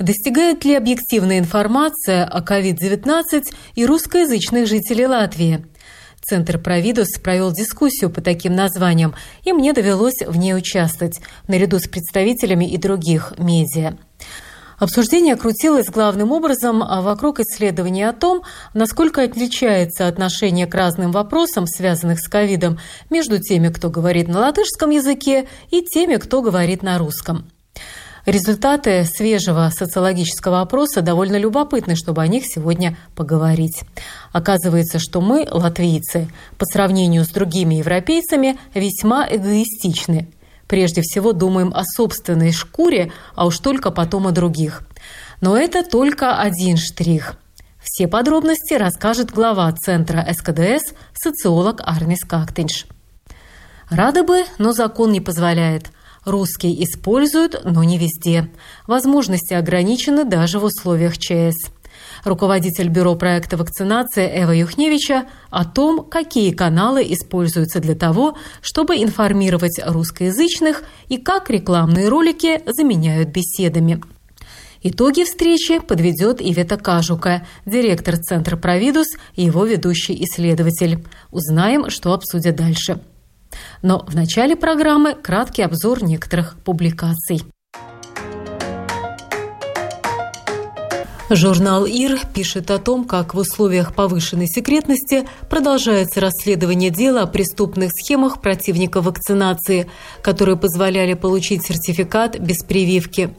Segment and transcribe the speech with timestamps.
[0.00, 5.66] Достигает ли объективная информация о COVID-19 и русскоязычных жителей Латвии?
[6.24, 11.86] Центр «Провидус» провел дискуссию по таким названиям, и мне довелось в ней участвовать, наряду с
[11.86, 13.98] представителями и других медиа.
[14.78, 18.40] Обсуждение крутилось главным образом вокруг исследования о том,
[18.72, 22.78] насколько отличается отношение к разным вопросам, связанных с ковидом,
[23.10, 27.50] между теми, кто говорит на латышском языке, и теми, кто говорит на русском.
[28.26, 33.82] Результаты свежего социологического опроса довольно любопытны, чтобы о них сегодня поговорить.
[34.32, 40.28] Оказывается, что мы, латвийцы, по сравнению с другими европейцами, весьма эгоистичны–
[40.70, 44.82] Прежде всего думаем о собственной шкуре, а уж только потом о других.
[45.40, 47.34] Но это только один штрих.
[47.82, 52.86] Все подробности расскажет глава Центра СКДС, социолог Арнис Кактинш.
[53.88, 55.90] Рады бы, но закон не позволяет.
[56.24, 58.50] Русский используют, но не везде.
[58.86, 61.70] Возможности ограничены даже в условиях ЧС
[62.24, 69.80] руководитель Бюро проекта вакцинации Эва Юхневича, о том, какие каналы используются для того, чтобы информировать
[69.84, 74.00] русскоязычных и как рекламные ролики заменяют беседами.
[74.82, 81.04] Итоги встречи подведет Ивета Кажука, директор Центра «Провидус» и его ведущий исследователь.
[81.30, 82.98] Узнаем, что обсудят дальше.
[83.82, 87.42] Но в начале программы краткий обзор некоторых публикаций.
[91.32, 97.92] Журнал «Ир» пишет о том, как в условиях повышенной секретности продолжается расследование дела о преступных
[97.92, 99.88] схемах противников вакцинации,
[100.22, 103.32] которые позволяли получить сертификат без прививки.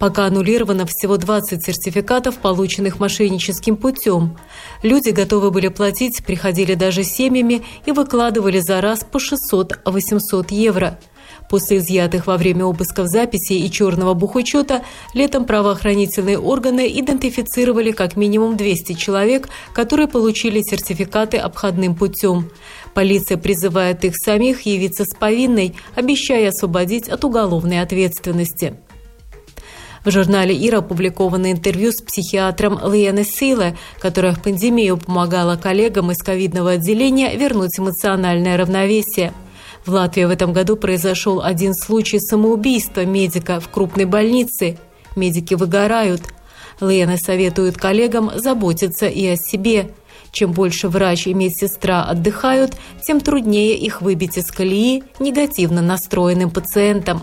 [0.00, 4.36] Пока аннулировано всего 20 сертификатов, полученных мошенническим путем.
[4.82, 10.98] Люди готовы были платить, приходили даже семьями и выкладывали за раз по 600-800 евро–
[11.48, 14.82] После изъятых во время обысков записей и черного бухучета
[15.14, 22.50] летом правоохранительные органы идентифицировали как минимум 200 человек, которые получили сертификаты обходным путем.
[22.94, 28.74] Полиция призывает их самих явиться с повинной, обещая освободить от уголовной ответственности.
[30.04, 36.18] В журнале «Ира» опубликовано интервью с психиатром Лиеной Силе, которая в пандемию помогала коллегам из
[36.18, 39.32] ковидного отделения вернуть эмоциональное равновесие–
[39.86, 44.78] в Латвии в этом году произошел один случай самоубийства медика в крупной больнице.
[45.14, 46.22] Медики выгорают.
[46.80, 49.92] Лена советует коллегам заботиться и о себе.
[50.32, 52.76] Чем больше врач и медсестра отдыхают,
[53.06, 57.22] тем труднее их выбить из колеи негативно настроенным пациентам.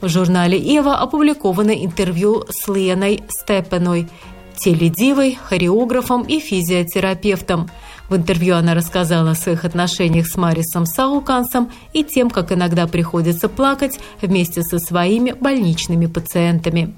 [0.00, 4.08] В журнале «Ева» опубликовано интервью с Леной Степеной,
[4.56, 7.70] теледивой, хореографом и физиотерапевтом–
[8.12, 13.48] в интервью она рассказала о своих отношениях с Марисом Саукансом и тем, как иногда приходится
[13.48, 16.94] плакать вместе со своими больничными пациентами.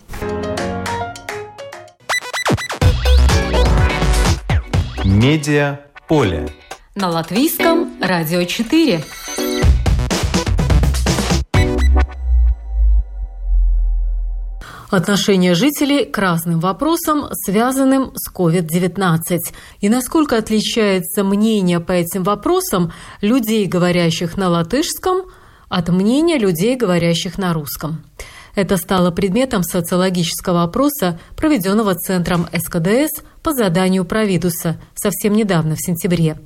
[5.04, 6.48] Медиа поле.
[6.96, 9.04] На латвийском радио 4.
[14.94, 19.38] Отношение жителей к разным вопросам, связанным с COVID-19.
[19.80, 25.22] И насколько отличается мнение по этим вопросам людей, говорящих на латышском,
[25.68, 28.04] от мнения людей, говорящих на русском.
[28.54, 36.38] Это стало предметом социологического опроса, проведенного Центром СКДС по заданию Провидуса совсем недавно, в сентябре.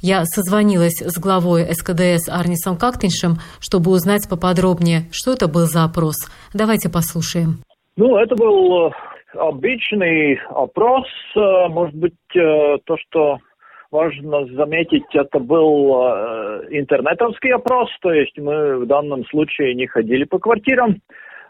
[0.00, 6.14] Я созвонилась с главой СКДС Арнисом Кактиншем, чтобы узнать поподробнее, что это был за опрос.
[6.52, 7.65] Давайте послушаем.
[7.96, 8.90] Ну, это был э,
[9.38, 11.06] обычный опрос.
[11.34, 13.38] Э, может быть, э, то, что
[13.90, 15.94] важно заметить, это был
[16.70, 21.00] интернетовский опрос, то есть мы в данном случае не ходили по квартирам,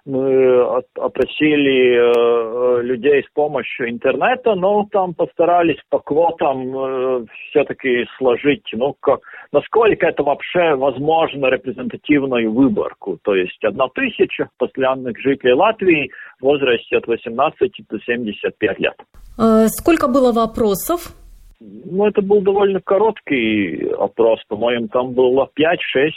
[0.07, 0.63] мы
[0.95, 8.95] опросили э, людей с помощью интернета, но там постарались по квотам э, все-таки сложить, ну,
[9.01, 9.21] как,
[9.51, 13.19] насколько это вообще возможно репрезентативную выборку.
[13.23, 16.11] То есть одна тысяча постоянных жителей Латвии
[16.41, 18.95] в возрасте от 18 до 75 лет.
[19.39, 21.17] А сколько было вопросов?
[21.59, 26.11] Ну, это был довольно короткий опрос, по-моему, там было 5-6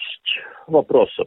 [0.68, 1.26] вопросов.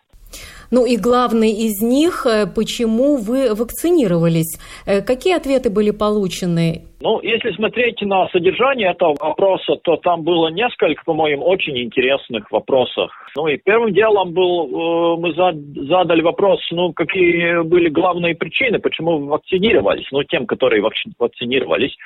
[0.73, 4.59] Ну и главный из них, э, почему вы вакцинировались?
[4.87, 6.87] Э, какие ответы были получены?
[7.03, 13.11] Ну, если смотреть на содержание этого вопроса, то там было несколько, по-моему, очень интересных вопросов.
[13.37, 19.27] Ну и первым делом был, э, мы задали вопрос, ну, какие были главные причины, почему
[19.27, 20.83] вакцинировались, ну, тем, которые
[21.19, 21.97] вакцинировались.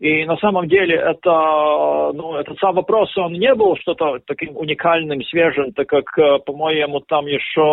[0.00, 5.22] И на самом деле это, ну, этот сам вопрос, он не был что-то таким уникальным,
[5.24, 7.69] свежим, так как, по-моему, там еще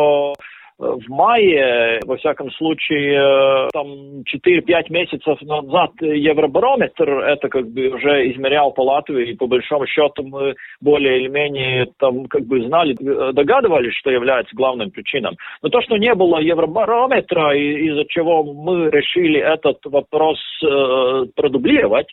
[0.78, 8.32] в мае, во всяком случае, э, там 4-5 месяцев назад Евробарометр это как бы уже
[8.32, 12.96] измерял по Латвии, и по большому счету мы более или менее там как бы знали,
[13.32, 15.36] догадывались, что является главным причиной.
[15.64, 22.08] Но то, что не было Евробарометра, из-за чего мы решили этот вопрос э, продублировать,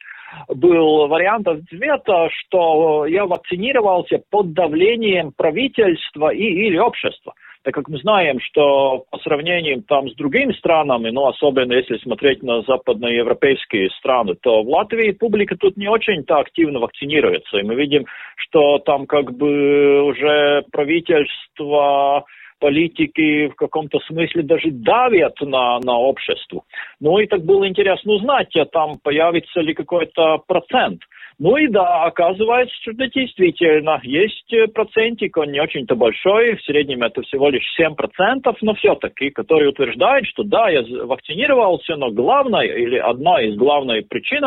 [0.49, 7.99] был вариант ответа, что я вакцинировался под давлением правительства и, или общества так как мы
[7.99, 14.35] знаем, что по сравнению там с другими странами, ну, особенно если смотреть на западноевропейские страны,
[14.35, 17.59] то в Латвии публика тут не очень-то активно вакцинируется.
[17.59, 18.05] И мы видим,
[18.37, 22.27] что там как бы уже правительство
[22.65, 26.63] политики в каком-то смысле даже давят на, на общество.
[26.99, 31.03] Ну и так было интересно узнать, а там появится ли какой-то процент.
[31.39, 37.03] Ну и да, оказывается, что действительно есть э, процентик, он не очень-то большой, в среднем
[37.03, 42.97] это всего лишь 7%, но все-таки, который утверждает, что да, я вакцинировался, но главное или
[42.97, 44.45] одна из главной причин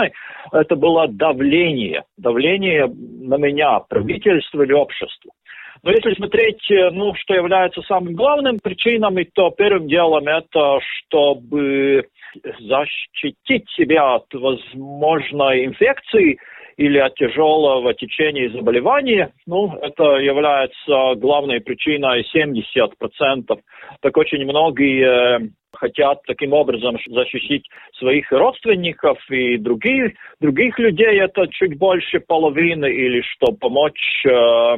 [0.51, 5.31] это было давление, давление на меня, правительство или общество.
[5.83, 12.07] Но если смотреть, э, ну, что является самым главным причинами, то первым делом это, чтобы
[12.59, 16.37] защитить себя от возможной инфекции,
[16.77, 23.59] или от тяжелого течения заболевания, ну, это является главной причиной 70%.
[24.01, 31.47] Так очень многие э, хотят таким образом защитить своих родственников и других, других людей, это
[31.47, 34.77] чуть больше половины, или чтобы помочь э,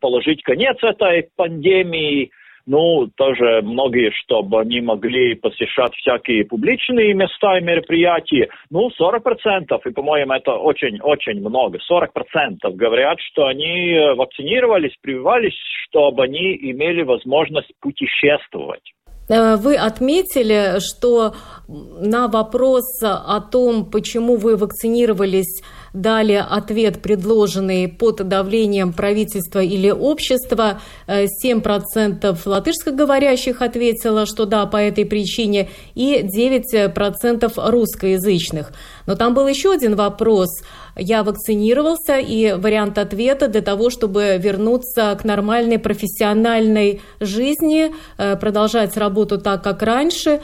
[0.00, 2.30] положить конец этой пандемии.
[2.66, 8.48] Ну, тоже многие, чтобы они могли посещать всякие публичные места и мероприятия.
[8.70, 11.78] Ну, 40%, и, по-моему, это очень-очень много.
[11.88, 15.54] 40% говорят, что они вакцинировались, прививались,
[15.88, 18.82] чтобы они имели возможность путешествовать.
[19.28, 21.34] Э, вы отметили, что
[21.68, 25.62] на вопрос о том, почему вы вакцинировались,
[25.96, 30.80] дали ответ, предложенный под давлением правительства или общества.
[31.08, 38.72] 7% э, латышскоговорящих ответило, что да, по этой причине, и 9% русскоязычных.
[39.06, 40.48] Но там был еще один вопрос–
[40.98, 48.96] я вакцинировался, и вариант ответа для того, чтобы вернуться к нормальной профессиональной жизни, э, продолжать
[48.96, 50.40] работу так, как раньше.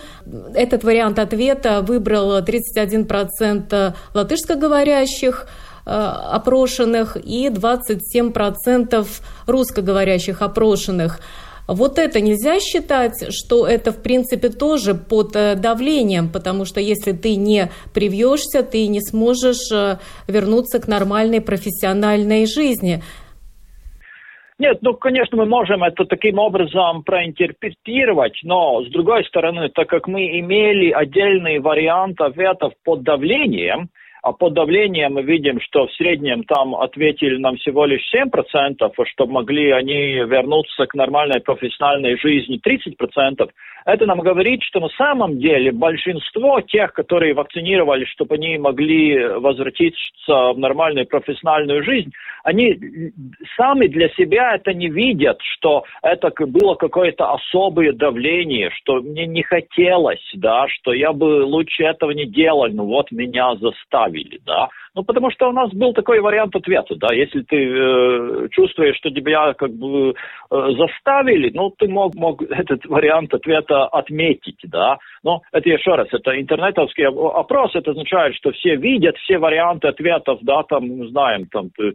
[0.54, 5.41] Этот вариант ответа выбрал 31% латышскоговорящих,
[5.86, 9.06] э, опрошенных и 27%
[9.46, 11.20] русскоговорящих опрошенных.
[11.68, 17.12] Вот это нельзя считать, что это, в принципе, тоже под э, давлением, потому что если
[17.12, 23.02] ты не привьешься, ты не сможешь э, вернуться к нормальной профессиональной жизни.
[24.58, 30.06] Нет, ну, конечно, мы можем это таким образом проинтерпретировать, но, с другой стороны, так как
[30.06, 33.88] мы имели отдельный вариант ответов под давлением,
[34.22, 39.04] а под давлением мы видим, что в среднем там ответили нам всего лишь 7%, а
[39.06, 43.50] чтобы могли они вернуться к нормальной профессиональной жизни 30%.
[43.84, 50.52] Это нам говорит, что на самом деле большинство тех, которые вакцинировались, чтобы они могли возвратиться
[50.52, 52.12] в нормальную профессиональную жизнь,
[52.44, 52.76] они
[53.56, 59.42] сами для себя это не видят, что это было какое-то особое давление, что мне не
[59.42, 64.68] хотелось, да, что я бы лучше этого не делал, но вот меня заставили, да.
[64.94, 69.10] Ну, потому что у нас был такой вариант ответа, да, если ты э, чувствуешь, что
[69.10, 70.14] тебя как бы э,
[70.50, 74.98] заставили, ну, ты мог, мог этот вариант ответа отметить, да.
[75.22, 80.40] Но это еще раз, это интернетовский опрос, это означает, что все видят все варианты ответов,
[80.42, 81.94] да, там, знаем, там, ты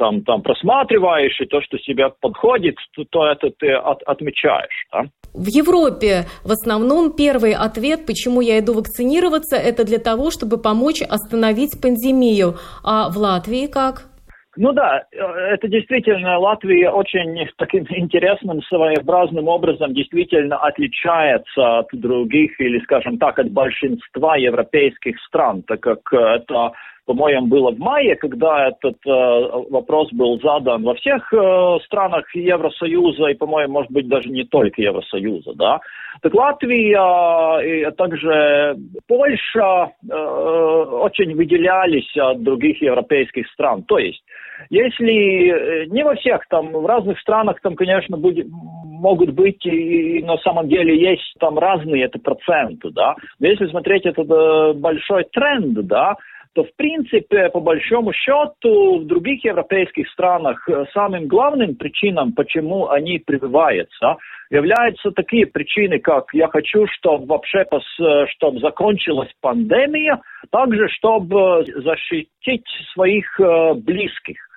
[0.00, 4.86] там, там просматриваешь, и то, что тебе подходит, то, то это ты от, отмечаешь.
[4.90, 5.02] Да?
[5.34, 11.02] В Европе в основном первый ответ, почему я иду вакцинироваться, это для того, чтобы помочь
[11.02, 12.54] остановить пандемию.
[12.82, 14.10] А в Латвии как?
[14.56, 22.80] Ну да, это действительно Латвия очень таким интересным, своеобразным образом действительно отличается от других или,
[22.80, 26.72] скажем так, от большинства европейских стран, так как это
[27.10, 29.10] по-моему, было в мае, когда этот э,
[29.70, 34.80] вопрос был задан во всех э, странах Евросоюза и, по-моему, может быть, даже не только
[34.80, 35.80] Евросоюза, да.
[36.22, 38.76] Так Латвия и а также
[39.08, 43.82] Польша э, очень выделялись от других европейских стран.
[43.82, 44.22] То есть,
[44.68, 50.18] если э, не во всех, там, в разных странах, там, конечно, будет, могут быть и,
[50.18, 53.16] и на самом деле есть там разные это проценты, да.
[53.40, 56.14] Но если смотреть этот э, большой тренд, да,
[56.54, 62.88] то в принципе, по большому счету, в других европейских странах э, самым главным причинам, почему
[62.88, 64.16] они прививаются,
[64.50, 72.66] являются такие причины, как я хочу, чтобы вообще э, чтобы закончилась пандемия, также чтобы защитить
[72.92, 73.40] своих
[73.84, 74.49] близких.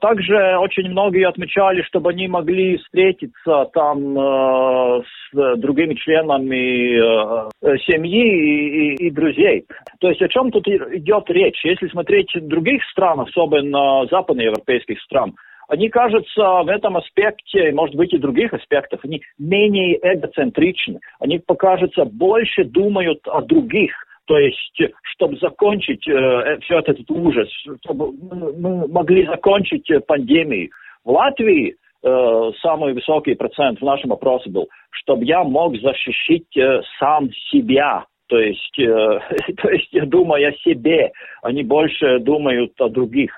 [0.00, 8.26] Также очень многие отмечали, чтобы они могли встретиться там э, с другими членами э, семьи
[8.26, 9.64] и, и, и друзей.
[10.00, 11.64] То есть о чем тут идет речь?
[11.64, 15.34] Если смотреть других стран, особенно западноевропейских стран,
[15.68, 21.00] они кажутся в этом аспекте, может быть, и других аспектах, они менее эгоцентричны.
[21.18, 23.92] Они, покажется, больше думают о других.
[24.26, 24.80] То есть,
[25.14, 27.48] чтобы закончить э, все этот ужас,
[27.84, 30.70] чтобы мы могли закончить э, пандемию.
[31.04, 36.80] В Латвии э, самый высокий процент в нашем опросе был, чтобы я мог защитить э,
[36.98, 38.04] сам себя.
[38.26, 38.84] То есть, э,
[39.62, 43.30] то есть, я думаю о себе, они больше думают о других.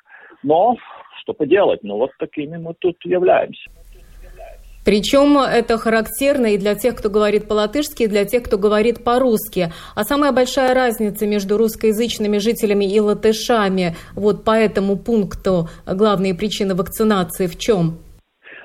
[0.43, 0.77] Но
[1.21, 3.71] что поделать, ну вот такими мы тут являемся.
[4.89, 9.71] Причем это характерно и для тех, кто говорит по-латышски, и для тех, кто говорит по-русски.
[9.95, 16.75] А самая большая разница между русскоязычными жителями и латышами вот по этому пункту главные причины
[16.75, 17.99] вакцинации в чем?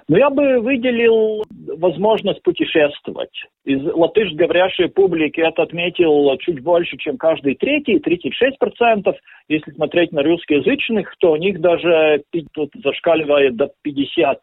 [0.08, 1.44] Ну, я бы выделил
[1.84, 3.36] возможность путешествовать.
[3.66, 9.14] Из латышско-говорящей публики это отметил чуть больше, чем каждый третий, 36%.
[9.50, 12.24] Если смотреть на русскоязычных, то у них даже
[12.54, 14.38] тут зашкаливает до 50%.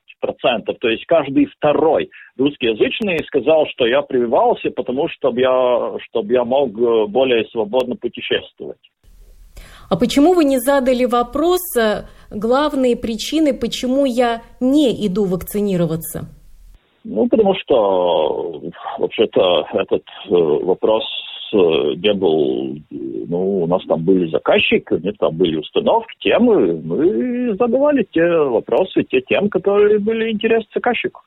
[0.78, 6.70] То есть каждый второй русскоязычный сказал, что я прививался, потому что я, чтобы я мог
[7.08, 8.78] более свободно путешествовать.
[9.88, 16.28] А почему вы не задали вопрос, э, главные причины, почему я не иду вакцинироваться?
[17.04, 18.62] Ну, потому что
[18.98, 21.04] вообще-то этот э, вопрос
[21.52, 26.78] э, не был, ну, у нас там были заказчики, у них там были установки, темы,
[26.82, 31.22] мы задавали те вопросы, те темы, которые были интересны заказчику.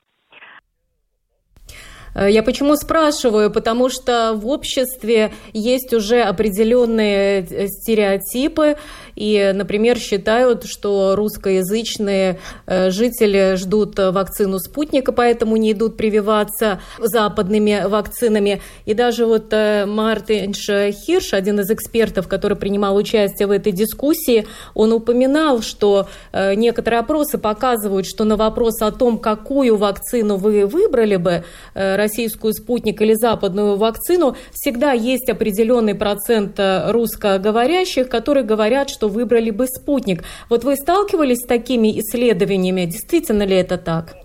[2.14, 3.50] Э, я почему спрашиваю?
[3.50, 8.76] Потому что в обществе есть уже определенные стереотипы,
[9.16, 17.84] и, например, считают, что русскоязычные э, жители ждут вакцину спутника, поэтому не идут прививаться западными
[17.86, 18.60] вакцинами.
[18.86, 24.92] И даже вот Мартин Хирш, один из экспертов, который принимал участие в этой дискуссии, он
[24.92, 31.44] упоминал, что некоторые опросы показывают, что на вопрос о том, какую вакцину вы выбрали бы,
[31.74, 39.50] российскую спутник или западную вакцину, всегда есть определенный процент э, русскоговорящих, которые говорят, что выбрали
[39.50, 40.24] бы спутник.
[40.48, 42.84] Вот вы сталкивались с такими исследованиями?
[42.84, 44.23] Действительно ли это так?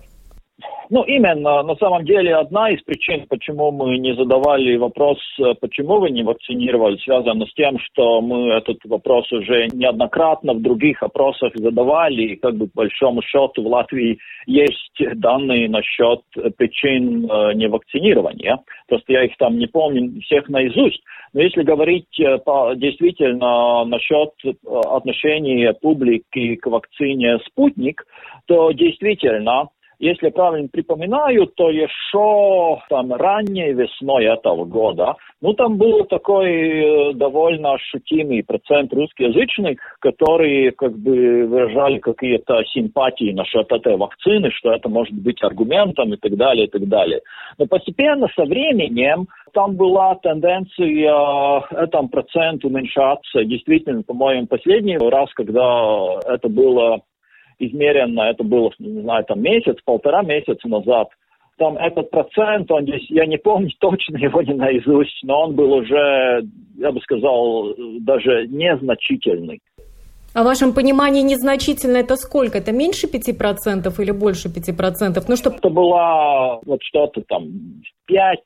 [0.92, 1.62] Ну, именно.
[1.62, 6.24] На самом деле, одна из причин, почему мы не задавали вопрос, э, почему вы не
[6.24, 12.36] вакцинировали, связана с тем, что мы этот вопрос уже неоднократно в других опросах задавали, и
[12.36, 16.22] как бы по большому счету в Латвии есть данные насчет
[16.56, 18.58] причин э, невакцинирования.
[18.88, 21.02] Просто я их там не помню всех наизусть.
[21.32, 22.36] Но если говорить э,
[22.74, 24.30] действительно насчет
[24.66, 28.04] отношения публики к вакцине «Спутник»,
[28.46, 29.68] то действительно
[30.00, 37.12] если правильно припоминаю, то еще там ранней весной этого года, ну там был такой э,
[37.14, 44.88] довольно ощутимый процент русскоязычных, которые как бы выражали какие-то симпатии насчет этой вакцины, что это
[44.88, 47.20] может быть аргументом и так далее, и так далее.
[47.58, 53.44] Но постепенно со временем там была тенденция этом процент уменьшаться.
[53.44, 57.00] Действительно, по-моему, последний раз, когда это было
[57.60, 61.08] измеренно, это было, не знаю, там месяц, полтора месяца назад,
[61.60, 65.72] там этот процент, он здесь, я не помню точно его не наизусть, но он был
[65.74, 66.42] уже,
[66.78, 69.60] я бы сказал, даже незначительный.
[70.32, 72.58] А в вашем понимании незначительно это сколько?
[72.58, 75.24] Это меньше 5% или больше 5%?
[75.28, 75.56] Ну, чтобы...
[75.56, 77.48] Это было вот что-то там
[78.06, 78.38] 5,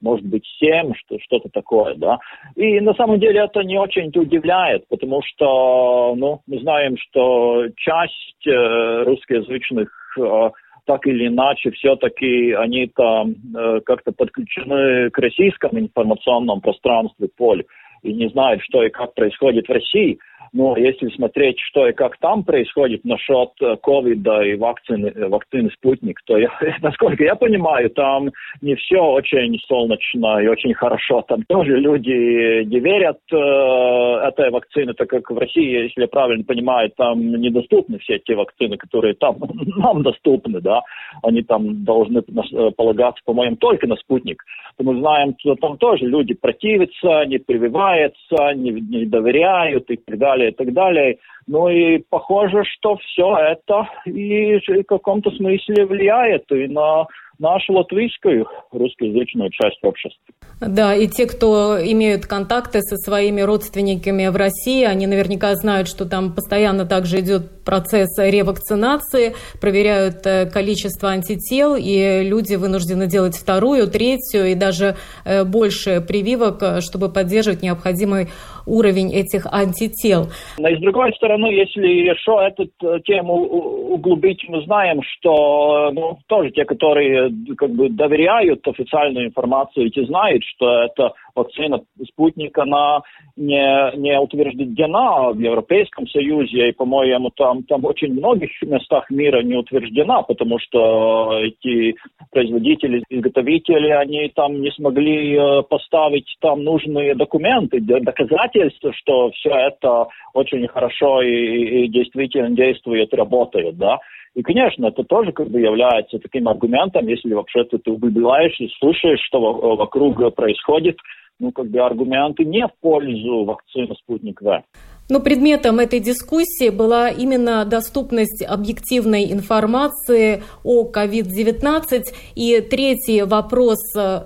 [0.00, 2.18] может быть 7, что, что-то такое, да.
[2.54, 8.46] И на самом деле это не очень удивляет, потому что, ну, мы знаем, что часть
[8.46, 9.88] э, русскоязычных
[10.20, 10.50] э,
[10.86, 17.64] так или иначе, все-таки они там э, как-то подключены к российскому информационному пространству, полю,
[18.02, 20.18] и не знают, что и как происходит в России.
[20.52, 25.70] Но если смотреть, что и как там происходит насчет э, ковида и вакцины, э, вакцины
[25.70, 26.50] «Спутник», то, я,
[26.82, 28.30] насколько я понимаю, там
[28.60, 31.22] не все очень солнечно и очень хорошо.
[31.22, 36.44] Там тоже люди не верят э, этой вакцине, так как в России, если я правильно
[36.44, 39.36] понимаю, там недоступны все те вакцины, которые там
[39.76, 40.82] нам доступны, да.
[41.22, 44.42] Они там должны э, полагаться, по-моему, только на «Спутник».
[44.78, 50.41] Мы знаем, что там тоже люди противятся, не прививаются, не, не доверяют и так далее,
[50.48, 51.18] и так далее.
[51.46, 57.06] Ну и похоже, что все это и в каком-то смысле влияет и на
[57.42, 60.34] нашу латвийскую русскоязычную часть общества.
[60.60, 66.08] Да, и те, кто имеют контакты со своими родственниками в России, они наверняка знают, что
[66.08, 73.88] там постоянно также идет процесс ревакцинации, проверяют э, количество антител, и люди вынуждены делать вторую,
[73.88, 74.94] третью и даже
[75.24, 78.28] э, больше прививок, э, чтобы поддерживать необходимый
[78.66, 80.28] уровень этих антител.
[80.58, 82.70] Но и с другой стороны, если еще эту
[83.00, 90.04] тему углубить, мы знаем, что ну, тоже те, которые как бы доверяют официальной информации, те
[90.06, 93.02] знают, что это вакцина «Спутник», она
[93.36, 99.56] не, не утверждена в Европейском Союзе, и, по-моему, там, там очень многих местах мира не
[99.56, 101.96] утверждена, потому что эти
[102.30, 110.06] производители, изготовители, они там не смогли э, поставить там нужные документы, доказательства, что все это
[110.34, 113.98] очень хорошо и, и действительно действует, работает, да.
[114.34, 119.20] И, конечно, это тоже как бы является таким аргументом, если вообще ты углубляешь и слушаешь,
[119.26, 120.96] что вокруг происходит,
[121.42, 124.62] ну, как бы аргументы не в пользу вакцины «Спутник В».
[125.08, 132.04] Но предметом этой дискуссии была именно доступность объективной информации о COVID-19.
[132.36, 134.22] И третий вопрос э,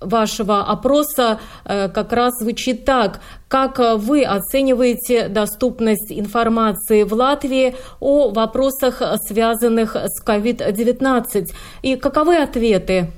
[0.00, 3.20] вашего опроса э, как раз звучит так.
[3.48, 11.50] Как вы оцениваете доступность информации в Латвии о вопросах, связанных с COVID-19?
[11.82, 13.10] И каковы ответы?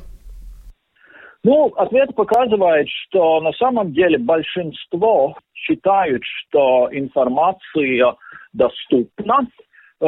[1.47, 8.17] Ну, ответ показывает, что на самом деле большинство считают, что информация
[8.53, 9.47] доступна,
[10.01, 10.05] э,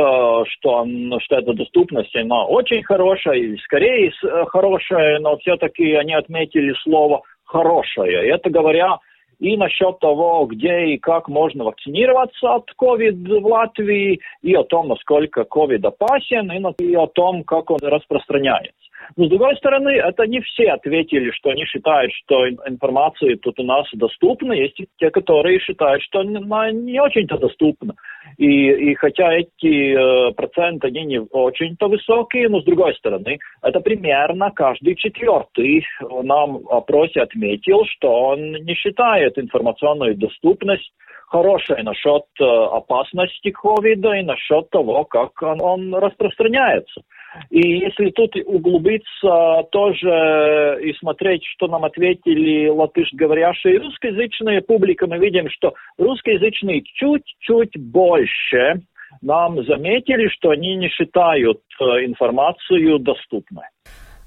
[0.48, 0.85] что,
[1.20, 7.22] что эта доступность, она очень хорошая, или скорее э, хорошая, но все-таки они отметили слово
[7.44, 8.24] «хорошая».
[8.24, 8.98] И это говоря
[9.38, 14.88] и насчет того, где и как можно вакцинироваться от COVID в Латвии, и о том,
[14.88, 18.88] насколько COVID опасен, и о том, как он распространяется.
[19.17, 23.63] Но с другой стороны, это не все ответили, что они считают, что информация тут у
[23.63, 24.53] нас доступна.
[24.53, 27.95] Есть те, которые считают, что она не очень-то доступна.
[28.37, 33.81] И, и хотя эти э, проценты, они не очень-то высокие, но с другой стороны, это
[33.81, 35.85] примерно каждый четвертый
[36.23, 40.93] нам в опросе отметил, что он не считает информационную доступность
[41.29, 47.03] хорошей насчет э, опасности ковида и насчет того, как он, он распространяется.
[47.51, 55.19] И если тут углубиться тоже и смотреть, что нам ответили латышговорящие и русскоязычные публика, мы
[55.19, 58.81] видим, что русскоязычные чуть-чуть больше
[59.23, 63.64] нам заметили, что они не считают э, информацию доступной.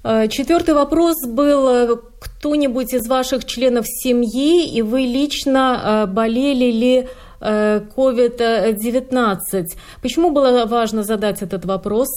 [0.04, 7.06] Э, четвертый вопрос был, э, кто-нибудь из ваших членов семьи и вы лично болели ли
[7.40, 9.40] COVID-19?
[10.00, 12.08] Почему было важно задать этот вопрос?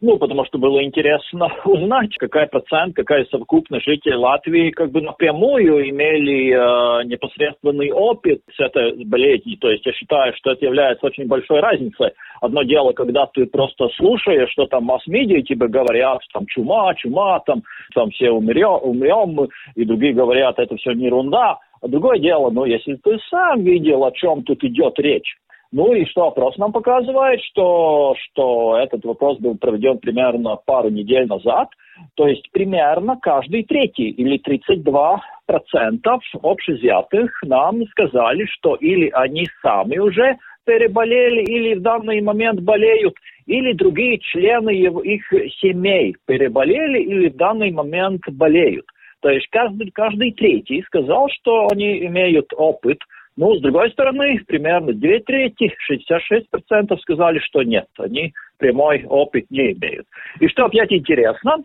[0.00, 5.88] Ну, потому что было интересно узнать, какая процент, какая совокупность жителей Латвии как бы напрямую
[5.90, 9.58] имели э, непосредственный опыт с этой болезнью.
[9.58, 12.10] То есть я считаю, что это является очень большой разницей.
[12.40, 17.62] Одно дело, когда ты просто слушаешь, что там масс-медиа тебе говорят, там чума, чума, там,
[17.94, 21.58] там все умрем, умрем, и другие говорят, это все не ерунда.
[21.80, 25.36] А другое дело, ну, если ты сам видел, о чем тут идет речь,
[25.72, 31.26] ну и что опрос нам показывает, что, что этот вопрос был проведен примерно пару недель
[31.26, 31.68] назад,
[32.14, 39.98] то есть примерно каждый третий или 32 процентов общезятых нам сказали, что или они сами
[39.98, 43.14] уже переболели, или в данный момент болеют,
[43.46, 45.24] или другие члены их
[45.60, 48.84] семей переболели, или в данный момент болеют.
[49.20, 52.98] То есть каждый, каждый третий сказал, что они имеют опыт
[53.36, 59.72] ну, с другой стороны, примерно две трети, 66% сказали, что нет, они прямой опыт не
[59.72, 60.06] имеют.
[60.40, 61.64] И что опять интересно,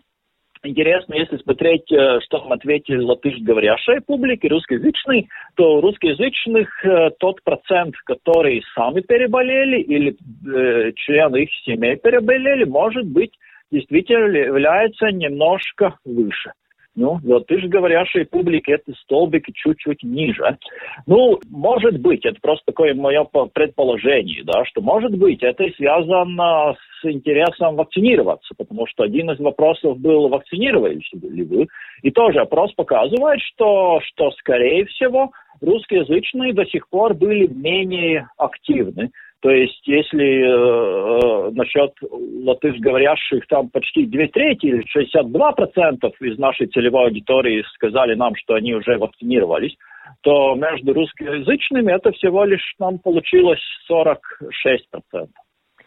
[0.64, 7.96] интересно, если смотреть, э, что нам ответили латышговорящая публика, русскоязычный, то русскоязычных э, тот процент,
[8.06, 13.34] который сами переболели или э, члены их семей переболели, может быть,
[13.72, 16.54] действительно является немножко выше.
[16.98, 20.58] Ну, латышговорящей публике эти столбики чуть-чуть ниже.
[21.06, 27.06] Ну, может быть, это просто такое мое предположение, да, что может быть это связано с
[27.06, 31.68] интересом вакцинироваться, потому что один из вопросов был, вакцинировались ли вы,
[32.02, 35.32] и тоже опрос показывает, что, что скорее всего,
[35.62, 39.12] русскоязычные до сих пор были менее активны.
[39.42, 46.68] То есть, если э, насчет латышговорящих там почти две трети или 62 процентов из нашей
[46.68, 49.76] целевой аудитории сказали нам, что они уже вакцинировались,
[50.22, 55.44] то между русскоязычными это всего лишь нам получилось 46 процентов.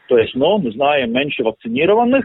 [0.09, 2.25] То есть, ну, мы знаем меньше вакцинированных,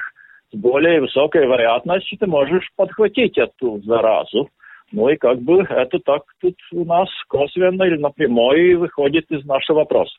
[0.52, 4.50] с более высокой вероятностью ты можешь подхватить эту заразу.
[4.92, 9.78] Ну и как бы это так тут у нас косвенно или напрямую выходит из нашего
[9.80, 10.16] вопроса.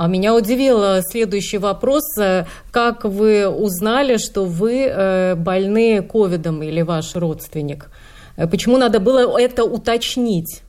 [0.00, 2.04] А меня удивил э, следующий вопрос.
[2.20, 7.90] Э, как вы узнали, что вы э, больны ковидом или ваш родственник?
[8.36, 10.62] Почему надо было это уточнить?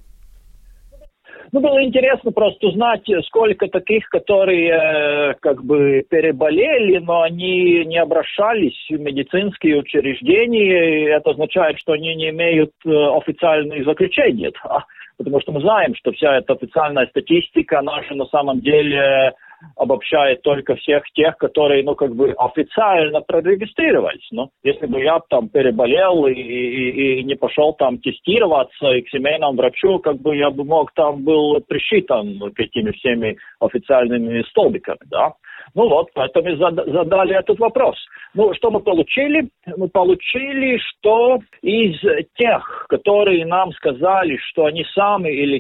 [1.52, 8.78] Ну, было интересно просто узнать, сколько таких, которые как бы переболели, но они не обращались
[8.90, 11.16] в медицинские учреждения.
[11.16, 14.52] Это означает, что они не имеют официальных заключений.
[14.64, 14.86] Да?
[15.20, 19.34] Потому что мы знаем, что вся эта официальная статистика наша на самом деле
[19.76, 24.26] обобщает только всех тех, которые, ну, как бы официально прорегистрировались.
[24.32, 29.10] Ну, если бы я там переболел и, и, и не пошел там тестироваться и к
[29.10, 35.00] семейному врачу, как бы я бы мог там был присчитан к этими всеми официальными столбиками,
[35.12, 35.34] да.
[35.76, 37.96] Ну вот, поэтому задали этот вопрос.
[38.34, 39.50] Ну, что мы получили?
[39.78, 42.00] Мы получили, что из
[42.36, 45.60] тех, которые нам сказали, что они сами или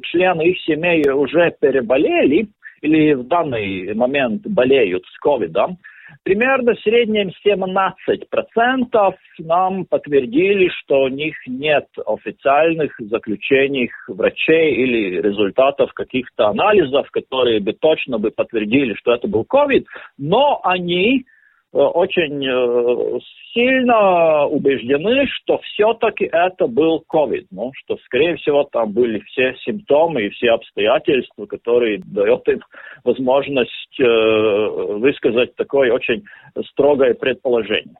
[0.00, 2.48] члены их семей уже переболели,
[2.82, 5.78] или в данный момент болеют с ковидом,
[6.22, 15.92] примерно в среднем 17% нам подтвердили, что у них нет официальных заключений врачей или результатов
[15.92, 19.86] каких-то анализов, которые бы точно бы подтвердили, что это был ковид,
[20.18, 21.26] но они
[21.72, 23.20] очень э,
[23.54, 30.22] сильно убеждены, что все-таки это был COVID, ну, что, скорее всего, там были все симптомы
[30.22, 32.60] и все обстоятельства, которые дают им
[33.04, 36.24] возможность э, высказать такое очень
[36.70, 37.94] строгое предположение.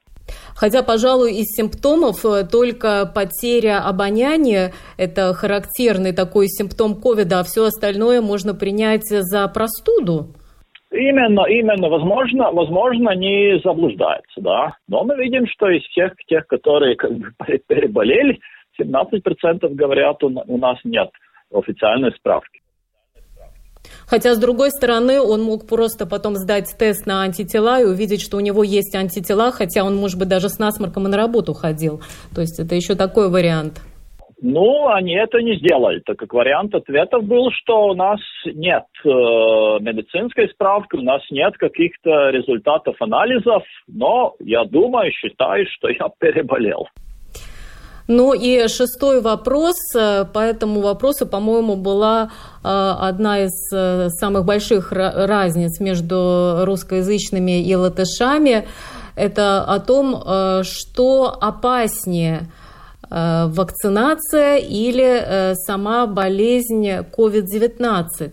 [0.54, 8.20] Хотя, пожалуй, из симптомов только потеря обоняния– это характерный такой симптом ковида, а все остальное
[8.20, 10.34] можно принять за простуду.
[10.92, 14.76] Именно, именно, возможно, возможно, не заблуждается, да.
[14.88, 17.32] Но мы видим, что из всех тех, которые как бы
[17.68, 18.40] переболели,
[18.80, 21.10] 17% говорят, у нас нет
[21.52, 22.60] официальной справки.
[24.06, 28.36] Хотя, с другой стороны, он мог просто потом сдать тест на антитела и увидеть, что
[28.36, 32.00] у него есть антитела, хотя он, может быть, даже с насморком и на работу ходил.
[32.34, 33.80] То есть это еще такой вариант.
[34.42, 39.08] Ну, они это не сделали, так как вариант ответов был, что у нас нет э,
[39.08, 46.88] медицинской справки, у нас нет каких-то результатов анализов, но я думаю, считаю, что я переболел.
[48.08, 49.76] Ну и шестой вопрос.
[49.92, 52.30] По этому вопросу, по-моему, была
[52.64, 58.64] э, одна из э, самых больших разниц между русскоязычными и латышами.
[59.16, 62.59] Это о том, э, что опаснее– Э,
[63.10, 68.30] вакцинация или э, сама болезнь COVID-19?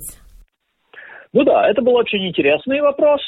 [1.33, 3.21] Ну да, это был очень интересный вопрос.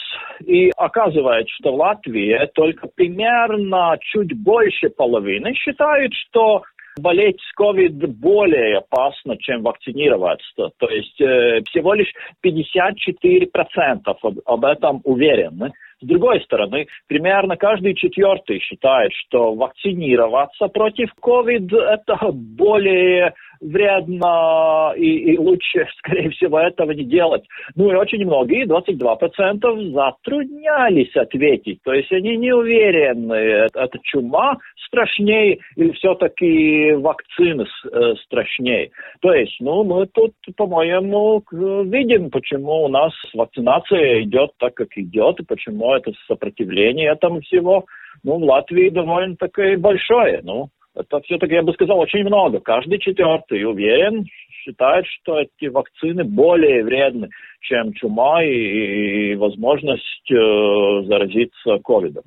[0.45, 6.63] И оказывается, что в Латвии только примерно чуть больше половины считают, что
[6.97, 10.71] болеть с COVID более опасно, чем вакцинироваться.
[10.77, 12.12] То есть э, всего лишь
[12.45, 15.71] 54% об, об этом уверены.
[16.01, 25.34] С другой стороны, примерно каждый четвертый считает, что вакцинироваться против COVID это более вредно и,
[25.34, 27.43] и лучше, скорее всего, этого не делать.
[27.76, 31.82] Ну и очень многие, 22%, затруднялись ответить.
[31.84, 38.91] То есть они не уверены, это, это чума страшнее или все-таки вакцины э, страшнее.
[39.22, 45.39] То есть, ну, мы тут, по-моему, видим, почему у нас вакцинация идет так, как идет,
[45.39, 47.86] и почему это сопротивление этому всего,
[48.24, 50.41] ну, в Латвии довольно такое большое.
[50.43, 52.59] Ну, это все-таки, я бы сказал, очень много.
[52.59, 54.25] Каждый четвертый уверен,
[54.63, 57.29] считает, что эти вакцины более вредны,
[57.62, 62.23] чем чума и, и возможность э, заразиться ковидом.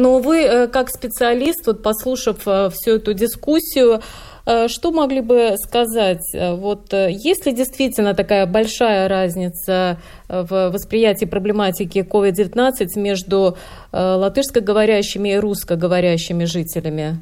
[0.00, 2.38] Но вы, как специалист, вот послушав
[2.72, 4.00] всю эту дискуссию,
[4.68, 6.24] что могли бы сказать?
[6.34, 13.56] Вот есть ли действительно такая большая разница в восприятии проблематики COVID-19 между
[13.92, 17.16] латышскоговорящими и русскоговорящими жителями?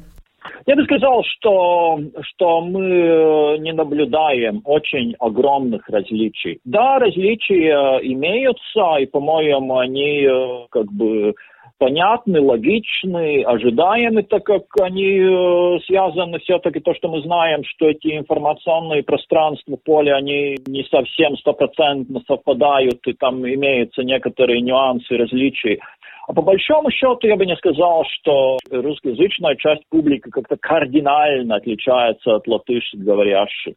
[0.65, 6.59] Я бы сказал, что, что мы не наблюдаем очень огромных различий.
[6.63, 10.27] Да, различия имеются, и, по-моему, они
[10.69, 11.33] как бы
[11.79, 18.17] понятны, логичны, ожидаемы, так как они э, связаны все-таки то, что мы знаем, что эти
[18.17, 25.79] информационные пространства поля, они не совсем стопроцентно совпадают, и там имеются некоторые нюансы, различия.
[26.27, 32.35] А по большому счету я бы не сказал, что русскоязычная часть публики как-то кардинально отличается
[32.35, 33.73] от латышскоговорящих.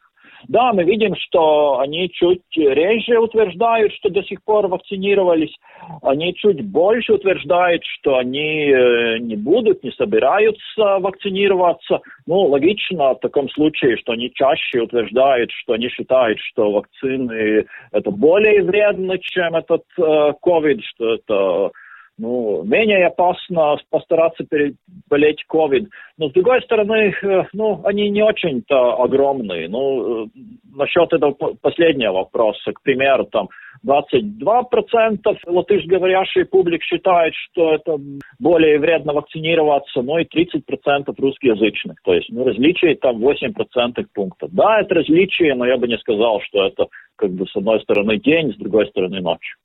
[0.49, 5.55] Да, мы видим, что они чуть реже утверждают, что до сих пор вакцинировались,
[6.03, 12.01] они чуть больше утверждают, что они э, не будут, не собираются вакцинироваться.
[12.27, 18.11] Ну, логично в таком случае, что они чаще утверждают, что они считают, что вакцины это
[18.11, 21.71] более вредно, чем этот COVID, э, что это
[22.19, 25.87] ну, менее опасно постараться переболеть COVID.
[26.19, 29.69] Но, с другой стороны, э, ну, они не очень-то огромные.
[29.69, 30.29] Ну, э,
[30.75, 33.49] насчет этого последнего вопроса, к примеру, там,
[33.85, 37.99] 22% латышговорящей публик считает, что это
[38.39, 41.97] более вредно вакцинироваться, ну и 30% русскоязычных.
[42.05, 44.51] То есть ну, различие там 8% пунктов.
[44.53, 48.19] Да, это различие, но я бы не сказал, что это как бы с одной стороны
[48.19, 49.57] день, с другой стороны ночь.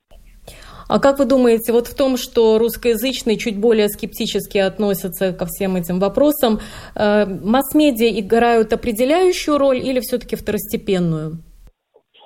[0.88, 5.76] А как вы думаете, вот в том, что русскоязычные чуть более скептически относятся ко всем
[5.76, 6.60] этим вопросам,
[6.94, 11.42] э, масс-медиа играют определяющую роль или все-таки второстепенную?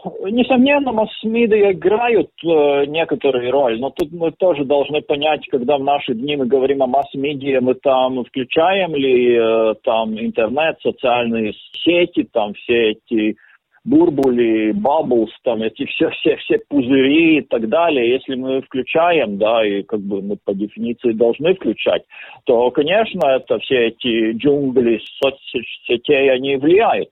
[0.05, 6.15] Несомненно, масс-медиа играют э, некоторую роль, но тут мы тоже должны понять, когда в наши
[6.15, 11.53] дни мы говорим о масс-медиа, мы там включаем ли э, там интернет, социальные
[11.85, 13.37] сети, там все эти
[13.85, 19.67] бурбули, бабблс, там эти все, все, все пузыри и так далее, если мы включаем, да,
[19.67, 22.03] и как бы мы по дефиниции должны включать,
[22.45, 27.09] то, конечно, это все эти джунгли соцсетей, они влияют.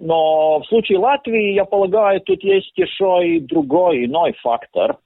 [0.00, 4.96] Но в случае Латвии, я полагаю, тут есть еще и другой, иной фактор.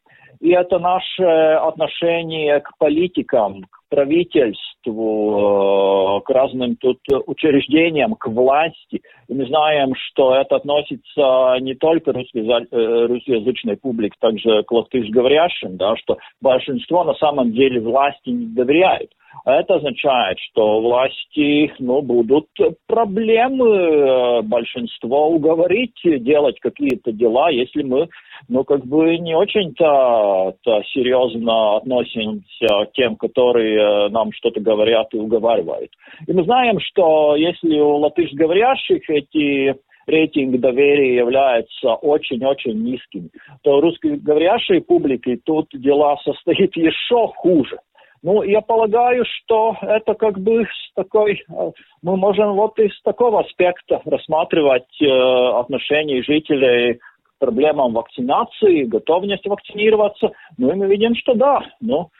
[0.40, 9.02] И это наше отношение к политикам, к правительству, э, к разным тут учреждениям, к власти.
[9.28, 15.96] И мы знаем, что это относится не только э, русскоязычной публике, также к латышговорящим, да,
[15.96, 19.10] что большинство на самом деле власти не доверяют.
[19.44, 22.48] А это означает, что власти ну, будут
[22.86, 28.08] проблемы э, большинство уговорить делать какие-то дела, если мы
[28.48, 30.54] ну, как бы не очень-то
[30.92, 35.90] серьезно относимся к тем, которые э, нам что-то говорят и уговаривают.
[36.26, 43.30] И мы знаем, что если у латышговорящих эти рейтинг доверия является очень-очень низким,
[43.62, 47.78] то русскоговорящей публике тут дела состоят еще хуже.
[48.22, 51.70] Ну, я полагаю, что это как бы с такой, э,
[52.02, 60.32] мы можем вот из такого аспекта рассматривать э, отношения жителей к проблемам вакцинации, готовности вакцинироваться.
[60.58, 62.10] Ну, и мы видим, что да, ну,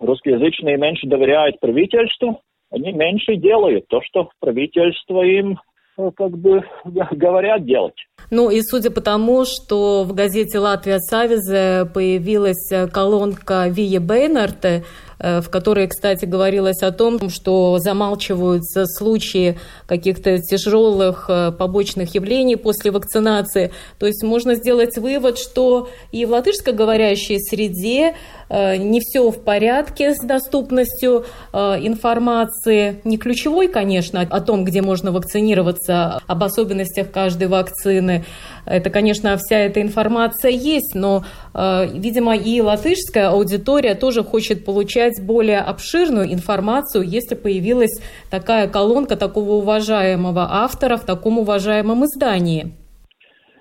[0.00, 5.58] русскоязычные меньше доверяют правительству, они меньше делают то, что правительство им
[5.98, 7.96] э, как бы говорят делать.
[8.30, 15.09] Ну и судя по тому, что в газете «Латвия Савизе» появилась колонка Вие Бейнарте, Э,
[15.20, 22.90] в которой, кстати, говорилось о том, что замалчиваются случаи каких-то тяжелых э, побочных явлений после
[22.90, 23.72] вакцинации.
[23.98, 28.14] То есть можно сделать вывод, что и в латышскоговорящей среде
[28.48, 33.00] э, не все в порядке с доступностью информации.
[33.04, 38.24] Не ключевой, конечно, о том, где можно вакцинироваться, об особенностях каждой вакцины.
[38.66, 41.22] Это, конечно, вся эта информация есть, но,
[41.54, 49.52] видимо, и латышская аудитория тоже хочет получать более обширную информацию, если появилась такая колонка такого
[49.52, 52.72] уважаемого автора в таком уважаемом издании?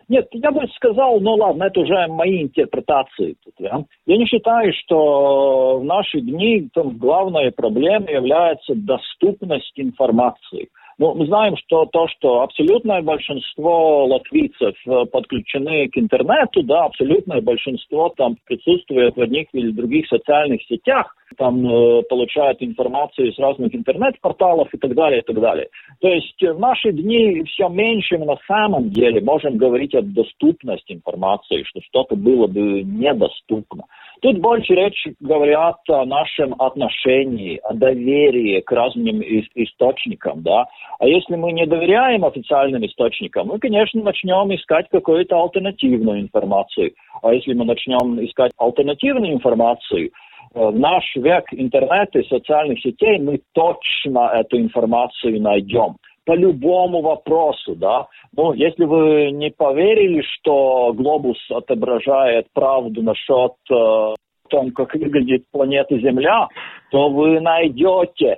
[0.08, 3.36] Нет, я бы сказал, ну ладно, это уже мои интерпретации.
[3.44, 3.84] Тут, да?
[4.08, 10.70] Я не считаю, что в наши дни там, главной проблемой является доступность информации.
[11.00, 17.40] Ну, мы знаем, что то, что абсолютное большинство латвийцев э, подключены к интернету, да, абсолютное
[17.40, 23.74] большинство там присутствует в одних или других социальных сетях, там э, получают информацию с разных
[23.74, 25.70] интернет-порталов и так далее, и так далее.
[26.02, 30.92] То есть в наши дни все меньше мы на самом деле можем говорить о доступности
[30.92, 33.86] информации, что что-то было бы недоступно.
[34.22, 40.66] Тут больше речь говорят о нашем отношении, о доверии к разным источникам, да.
[41.00, 46.92] А если мы не доверяем официальным источникам, мы, конечно, начнем искать какую-то альтернативную информацию.
[47.22, 50.10] А если мы начнем искать альтернативную информацию, э,
[50.54, 55.96] в наш век интернета и социальных сетей мы точно эту информацию найдем
[56.30, 58.06] по любому вопросу, да.
[58.38, 64.14] Ну, если вы не поверили, что глобус отображает правду насчет э,
[64.48, 66.48] том, как выглядит планета Земля,
[66.92, 68.38] то вы найдете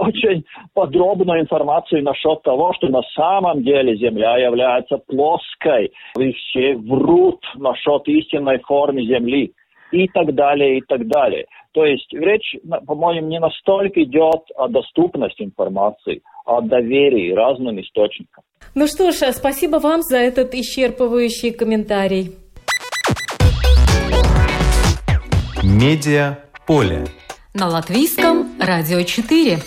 [0.00, 5.92] очень подробную информацию насчет того, что на самом деле Земля является плоской.
[6.18, 9.52] И все врут насчет истинной формы Земли
[9.92, 11.46] и так далее, и так далее.
[11.72, 18.42] То есть речь, по-моему, не настолько идет о доступности информации, о доверии разным источникам.
[18.74, 22.34] Ну что ж, спасибо вам за этот исчерпывающий комментарий.
[25.62, 27.06] Медиа поле.
[27.54, 29.58] На латвийском радио 4.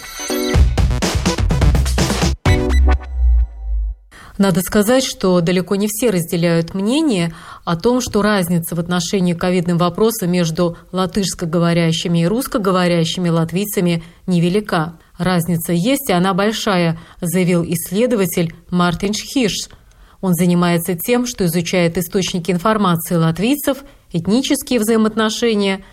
[4.37, 9.39] Надо сказать, что далеко не все разделяют мнение о том, что разница в отношении к
[9.39, 14.97] ковидным вопросам между латышскоговорящими и русскоговорящими латвийцами невелика.
[15.17, 19.69] Разница есть, и она большая, заявил исследователь Мартин Шхирш.
[20.21, 25.83] Он занимается тем, что изучает источники информации латвийцев, этнические взаимоотношения.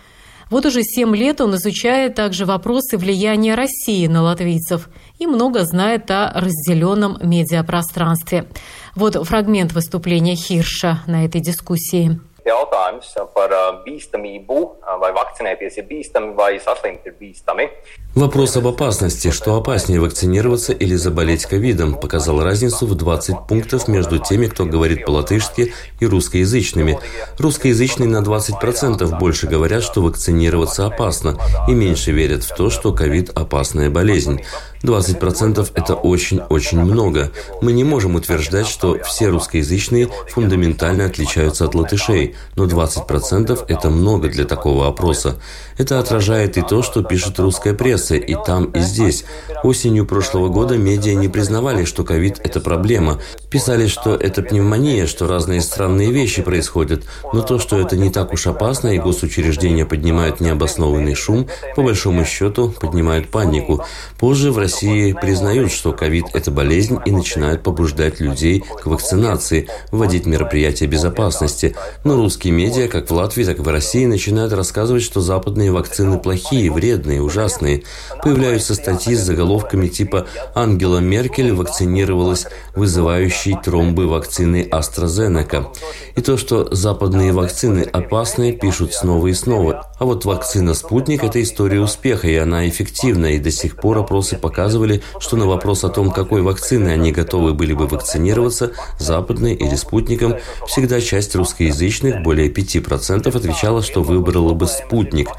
[0.49, 6.09] Вот уже семь лет он изучает также вопросы влияния России на латвийцев и много знает
[6.11, 8.47] о разделенном медиапространстве.
[8.95, 12.19] Вот фрагмент выступления Хирша на этой дискуссии.
[12.45, 13.53] Jautājums par
[13.85, 14.59] bīstamību,
[15.01, 17.69] vai vakcinēties ir bīstami, vai saslimt ir bīstami.
[18.13, 24.17] Вопрос об опасности, что опаснее вакцинироваться или заболеть ковидом, показал разницу в 20 пунктов между
[24.17, 26.99] теми, кто говорит по-латышски, и русскоязычными.
[27.37, 31.37] Русскоязычные на 20% больше говорят, что вакцинироваться опасно,
[31.69, 34.41] и меньше верят в то, что ковид– опасная болезнь.
[34.83, 37.31] 20%– это очень-очень много.
[37.61, 44.29] Мы не можем утверждать, что все русскоязычные фундаментально отличаются от латышей, но 20%– это много
[44.29, 45.39] для такого опроса.
[45.77, 49.25] Это отражает и то, что пишет русская пресса и там, и здесь.
[49.63, 53.19] Осенью прошлого года медиа не признавали, что ковид– это проблема.
[53.49, 57.03] Писали, что это пневмония, что разные странные вещи происходят.
[57.33, 62.25] Но то, что это не так уж опасно, и госучреждения поднимают необоснованный шум, по большому
[62.25, 63.83] счету поднимают панику.
[64.19, 70.25] Позже в России признают, что ковид– это болезнь и начинают побуждать людей к вакцинации, вводить
[70.25, 71.75] мероприятия безопасности.
[72.03, 76.19] Но русские медиа, как в Латвии, так и в России, начинают рассказывать, что западные вакцины
[76.19, 77.83] плохие, вредные, ужасные.
[78.23, 85.67] Появляются статьи с заголовками типа «Ангела Меркель вакцинировалась вызывающей тромбы вакцины AstraZeneca».
[86.15, 89.91] И то, что западные вакцины опасны, пишут снова и снова.
[89.99, 94.37] А вот вакцина «Спутник»– это история успеха, и она эффективна, и до сих пор опросы
[94.61, 99.73] показывали, что на вопрос о том, какой вакцины они готовы были бы вакцинироваться, западной или
[99.73, 100.35] спутником,
[100.67, 105.29] всегда часть русскоязычных, более 5%, отвечала, что выбрала бы спутник.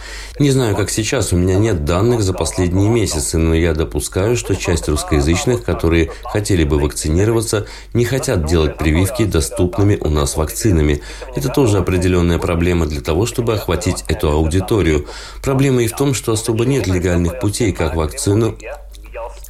[0.41, 4.57] Не знаю, как сейчас, у меня нет данных за последние месяцы, но я допускаю, что
[4.57, 11.01] часть русскоязычных, которые хотели бы вакцинироваться, не хотят делать прививки доступными у нас вакцинами.
[11.37, 15.07] Это тоже определенная проблема для того, чтобы охватить эту аудиторию.
[15.45, 18.59] Проблема и в том, что особо нет легальных путей, как вакцину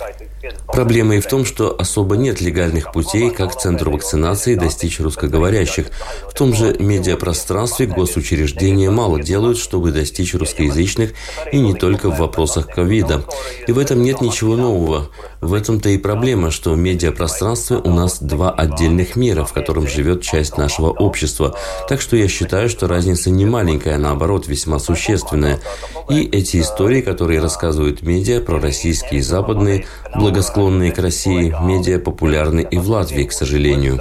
[0.02, 0.31] site
[0.66, 5.86] Проблема и в том, что особо нет легальных путей, как центру вакцинации достичь русскоговорящих.
[6.28, 11.12] В том же медиапространстве госучреждения мало делают, чтобы достичь русскоязычных,
[11.52, 13.24] и не только в вопросах ковида.
[13.66, 15.10] И в этом нет ничего нового.
[15.40, 20.22] В этом-то и проблема, что в медиапространстве у нас два отдельных мира, в котором живет
[20.22, 21.56] часть нашего общества.
[21.88, 25.60] Так что я считаю, что разница не маленькая, а наоборот, весьма существенная.
[26.08, 29.86] И эти истории, которые рассказывают медиа, про российские и западные,
[30.32, 34.00] благосклонные к России, медиа популярны и в Латвии, к сожалению.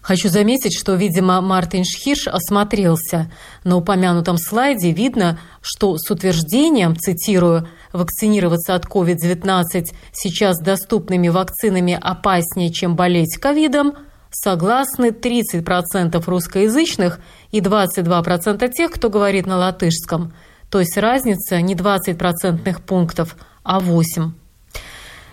[0.00, 3.32] Хочу заметить, что, видимо, Мартин Шхирш осмотрелся.
[3.64, 12.70] На упомянутом слайде видно, что с утверждением, цитирую, «вакцинироваться от COVID-19 сейчас доступными вакцинами опаснее,
[12.72, 13.94] чем болеть ковидом»,
[14.30, 17.18] согласны 30% русскоязычных
[17.50, 20.32] и 22% тех, кто говорит на латышском–
[20.74, 24.32] то есть разница не 20 процентных пунктов, а 8.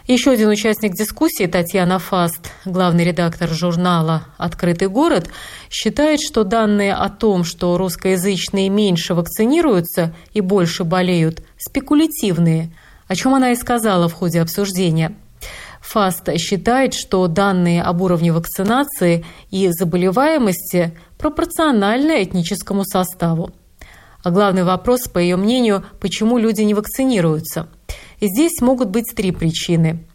[0.06, 5.32] Еще один участник дискуссии, Татьяна Фаст, главный редактор журнала «Открытый город»,
[5.72, 12.72] считает, что данные о том, что русскоязычные меньше вакцинируются и больше болеют, спекулятивные,
[13.08, 15.16] о чем она и сказала в ходе обсуждения.
[15.82, 23.52] ФАСТ считает, что данные об уровне вакцинации и заболеваемости пропорциональны этническому составу.
[24.24, 27.68] А главный вопрос, по ее мнению, почему люди не вакцинируются.
[28.20, 30.06] И здесь могут быть три причины.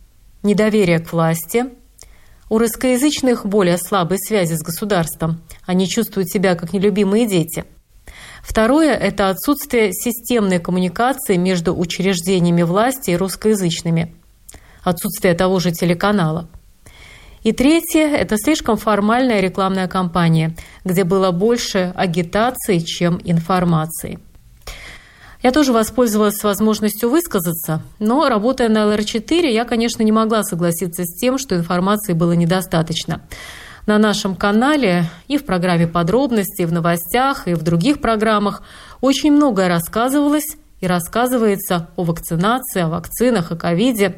[0.43, 1.67] Недоверие к власти.
[2.49, 5.41] У русскоязычных более слабые связи с государством.
[5.67, 7.65] Они чувствуют себя как нелюбимые дети.
[8.43, 14.15] Второе– это отсутствие системной коммуникации между учреждениями власти и русскоязычными.
[14.85, 16.49] Отсутствие того же телеканала.
[17.47, 24.19] И третье– это слишком формальная рекламная кампания, где было больше агитации, чем информации.
[25.45, 31.21] Я тоже воспользовалась возможностью высказаться, но, работая на ЛР-4, я, конечно, не могла согласиться с
[31.21, 33.23] тем, что информации было недостаточно.
[33.87, 38.65] На нашем канале и в программе «Подробности», и в новостях, и в других программах
[39.01, 44.17] очень многое рассказывалось и рассказывается о вакцинации, о вакцинах, о ковиде.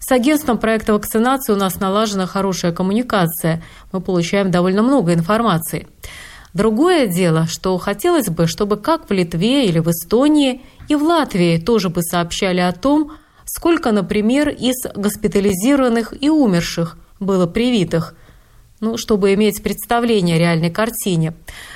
[0.00, 3.62] С агентством проекта вакцинации у нас налажена хорошая коммуникация.
[3.92, 5.88] Мы получаем довольно много информации.
[6.54, 11.58] Другое дело, что хотелось бы, чтобы как в Литве или в Эстонии и в Латвии
[11.58, 13.12] тоже бы сообщали о том,
[13.44, 18.14] сколько, например, из госпитализированных и умерших было привитых,
[18.80, 21.34] ну, чтобы иметь представление о реальной картине.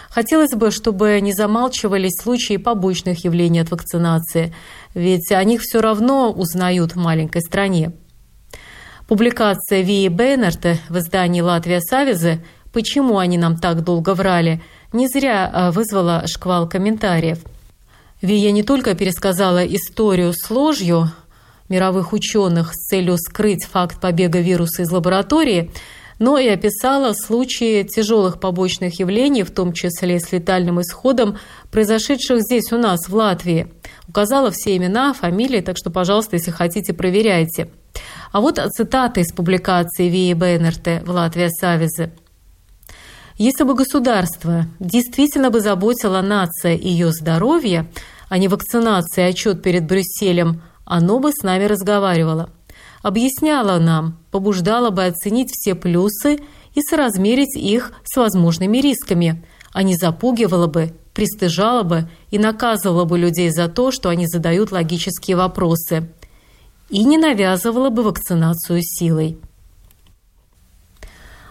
[0.09, 4.55] Хотелось бы, чтобы не замалчивались случаи побочных явлений от вакцинации,
[4.95, 7.93] ведь о них все равно узнают в маленькой стране.
[9.13, 12.43] Публикация Вии Бейнерта в издании «Латвия Савизы»
[12.73, 14.63] «Почему они нам так долго врали?»
[14.95, 17.41] не зря а, вызвала шквал комментариев.
[18.23, 21.11] Вия не только пересказала историю с ложью
[21.69, 25.71] мировых ученых с целью скрыть факт побега вируса из лаборатории,
[26.19, 31.37] но и описала случаи тяжелых побочных явлений, в том числе с летальным исходом,
[31.71, 33.71] произошедших здесь у нас, в Латвии.
[34.09, 37.69] Указала все имена, фамилии, так что, пожалуйста, если хотите, проверяйте.
[38.32, 42.12] А вот цитата из публикации Вии Бейнерте в Латвии Савизы.
[43.36, 47.90] Если бы государство действительно бы заботило нация и ее здоровье,
[48.28, 52.51] а не вакцинация и отчет перед Брюсселем, оно бы с нами разговаривало.
[53.03, 56.38] Объясняло нам, побуждало бы оценить все плюсы
[56.74, 63.18] и соразмерить их с возможными рисками, а не запугивало бы, пристыжало бы и наказывало бы
[63.18, 66.09] людей за то, что они задают логические вопросы–
[66.93, 69.38] и не навязывала бы вакцинацию силой.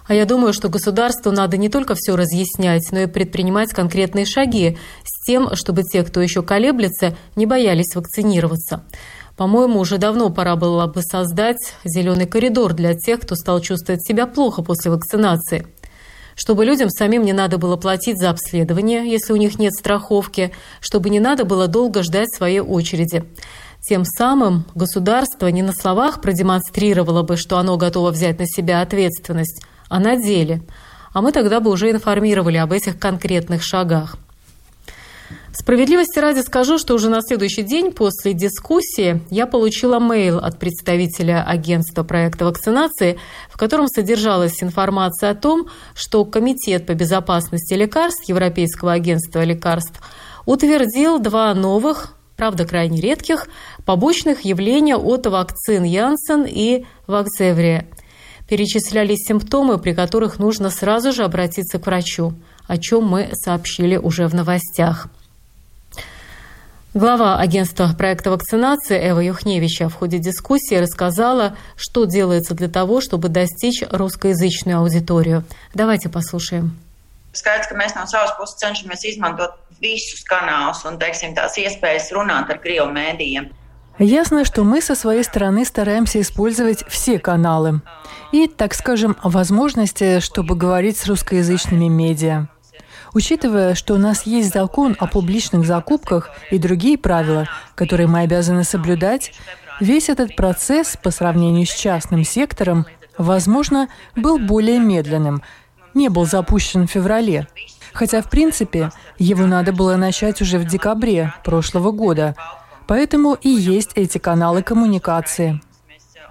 [0.07, 4.77] А я думаю, что государству надо не только все разъяснять, но и предпринимать конкретные шаги
[5.03, 8.83] с тем, чтобы те, кто еще колеблется, не боялись вакцинироваться.
[9.35, 14.27] По-моему, уже давно пора было бы создать зеленый коридор для тех, кто стал чувствовать себя
[14.27, 15.65] плохо после вакцинации.
[16.35, 21.09] Чтобы людям самим не надо было платить за обследование, если у них нет страховки, чтобы
[21.09, 23.23] не надо было долго ждать своей очереди.
[23.82, 29.63] Тем самым государство не на словах продемонстрировало бы, что оно готово взять на себя ответственность,
[29.89, 30.61] а на деле.
[31.13, 34.17] А мы тогда бы уже информировали об этих конкретных шагах.
[35.53, 41.43] Справедливости ради скажу, что уже на следующий день после дискуссии я получила мейл от представителя
[41.43, 43.19] агентства проекта вакцинации,
[43.49, 49.99] в котором содержалась информация о том, что Комитет по безопасности лекарств Европейского агентства лекарств
[50.45, 53.47] утвердил два новых правда крайне редких,
[53.86, 57.88] побочных явлений от вакцин Янсен и Вакцеврия.
[58.47, 62.34] Перечислялись симптомы, при которых нужно сразу же обратиться к врачу,
[62.67, 65.07] о чем мы сообщили уже в новостях.
[66.93, 73.29] Глава агентства проекта вакцинации Эва Юхневича в ходе дискуссии рассказала, что делается для того, чтобы
[73.29, 75.45] достичь русскоязычную аудиторию.
[75.73, 76.77] Давайте послушаем.
[77.32, 82.51] Skaidrs, ka mēs no savas puses cenšamies izmantot visus kanālus un, teiksim, tās iespējas runāt
[82.51, 83.47] ar Krievu mēdījiem.
[83.99, 87.81] Ясно, что мы со своей стороны стараемся использовать все каналы
[88.31, 92.47] и, так скажем, возможности, чтобы говорить с русскоязычными медиа.
[93.13, 98.63] Учитывая, что у нас есть закон о публичных закупках и другие правила, которые мы обязаны
[98.63, 99.33] соблюдать,
[99.79, 102.85] весь этот процесс по сравнению с частным сектором,
[103.17, 105.43] возможно, был более медленным,
[105.93, 107.47] не был запущен в феврале.
[107.91, 112.35] Хотя, в принципе, его надо было начать уже в декабре прошлого года.
[112.91, 115.61] Поэтому и есть эти каналы коммуникации.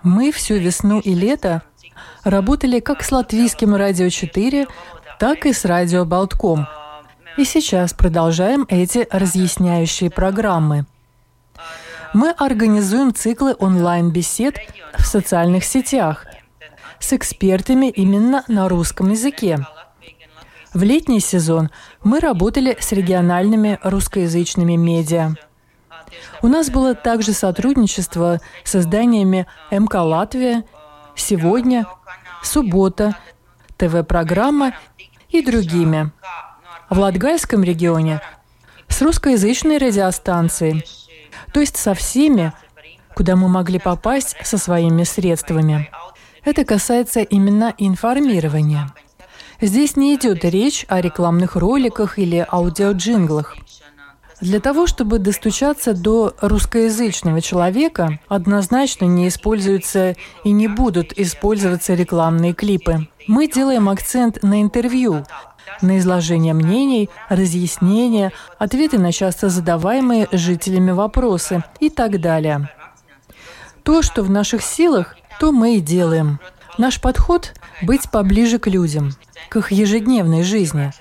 [0.02, 1.62] Мы всю весну и лето
[2.22, 4.66] работали как с латвийским радио 4,
[5.18, 6.68] так и с радио Болтком.
[7.38, 10.84] И сейчас продолжаем эти разъясняющие программы.
[12.12, 14.58] Мы организуем циклы онлайн-бесед
[14.98, 16.26] в социальных сетях
[16.98, 19.66] с экспертами именно на русском языке.
[20.74, 21.70] В летний сезон
[22.04, 25.36] мы работали с региональными русскоязычными медиа.
[26.42, 30.64] У нас было также сотрудничество с изданиями МК «Латвия»,
[31.14, 31.86] «Сегодня»,
[32.42, 33.16] «Суббота»,
[33.76, 34.74] ТВ-программа
[35.28, 36.10] и другими.
[36.88, 38.20] В Латгальском регионе
[38.88, 40.84] с русскоязычной радиостанцией,
[41.52, 42.52] то есть со всеми,
[43.14, 45.90] куда мы могли попасть со своими средствами.
[46.44, 48.92] Это касается именно информирования.
[49.60, 53.56] Здесь не идет речь о рекламных роликах или аудиоджинглах.
[54.40, 62.54] Для того, чтобы достучаться до русскоязычного человека, однозначно не используются и не будут использоваться рекламные
[62.54, 63.06] клипы.
[63.26, 65.24] Мы делаем акцент на интервью,
[65.82, 72.70] на изложение мнений, разъяснения, ответы на часто задаваемые жителями вопросы и так далее.
[73.82, 76.40] То, что в наших силах, то мы и делаем.
[76.78, 79.12] Наш подход– быть поближе к людям,
[79.48, 80.92] к их ежедневной жизни.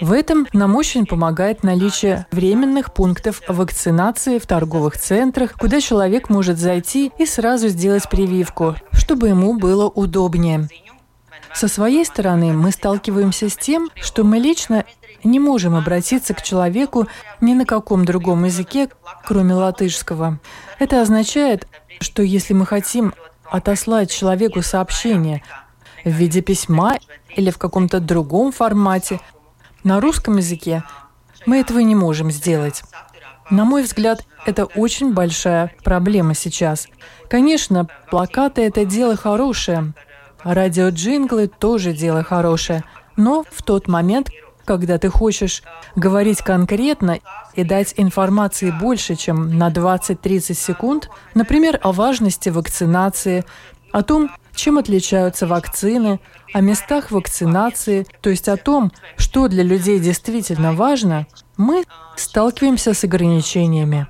[0.00, 6.58] В этом нам очень помогает наличие временных пунктов вакцинации в торговых центрах, куда человек может
[6.58, 10.68] зайти и сразу сделать прививку, чтобы ему было удобнее.
[11.54, 14.84] Со своей стороны мы сталкиваемся с тем, что мы лично
[15.24, 17.06] не можем обратиться к человеку
[17.40, 18.90] ни на каком другом языке,
[19.24, 20.38] кроме латышского.
[20.78, 21.66] Это означает,
[22.00, 23.14] что если мы хотим
[23.50, 25.42] отослать человеку сообщение
[26.04, 26.98] в виде письма
[27.34, 29.20] или в каком-то другом формате,
[29.86, 30.82] на русском языке
[31.46, 32.82] мы этого не можем сделать.
[33.50, 36.88] На мой взгляд, это очень большая проблема сейчас.
[37.30, 39.92] Конечно, плакаты– это дело хорошее,
[40.42, 42.82] радиоджинглы– тоже дело хорошее,
[43.14, 44.30] но в тот момент,
[44.64, 45.62] когда ты хочешь
[45.94, 47.20] говорить конкретно
[47.54, 53.44] и дать информации больше, чем на 20-30 секунд, например, о важности вакцинации,
[53.92, 56.20] о том, чем отличаются вакцины,
[56.52, 61.26] о местах вакцинации, то есть о том, что для людей действительно важно,
[61.56, 61.84] мы
[62.16, 64.06] сталкиваемся с ограничениями.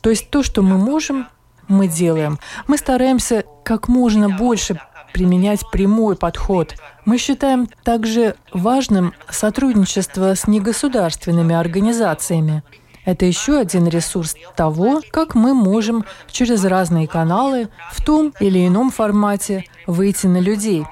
[0.00, 1.28] То есть то, что мы можем,
[1.68, 2.38] мы делаем.
[2.66, 4.80] Мы стараемся как можно больше
[5.12, 6.74] применять прямой подход.
[7.04, 12.62] Мы считаем также важным сотрудничество с негосударственными организациями.
[13.06, 18.90] Это еще один ресурс того, как мы можем через разные каналы в том или ином
[18.90, 20.84] формате выйти на людей,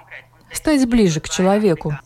[0.52, 1.98] стать ближе к человеку.